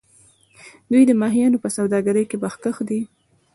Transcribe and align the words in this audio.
دوی 0.91 1.03
د 1.07 1.11
ماهیانو 1.21 1.61
په 1.63 1.69
سوداګرۍ 1.77 2.23
کې 2.29 2.37
مخکښ 2.43 2.75
دي. 2.89 3.01